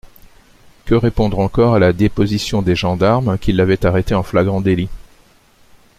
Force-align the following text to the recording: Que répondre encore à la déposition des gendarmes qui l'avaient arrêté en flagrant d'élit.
Que 0.85 0.95
répondre 0.95 1.37
encore 1.37 1.75
à 1.75 1.79
la 1.79 1.93
déposition 1.93 2.63
des 2.63 2.75
gendarmes 2.75 3.37
qui 3.37 3.53
l'avaient 3.53 3.85
arrêté 3.85 4.15
en 4.15 4.23
flagrant 4.23 4.59
d'élit. 4.59 4.89